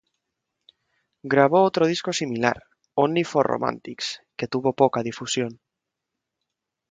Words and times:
Grabó 1.21 1.61
otro 1.61 1.85
disco 1.85 2.11
similar, 2.11 2.63
"Only 2.95 3.23
for 3.23 3.45
Romantics", 3.45 4.21
que 4.35 4.47
tuvo 4.47 4.73
poca 4.73 5.03
difusión. 5.03 5.59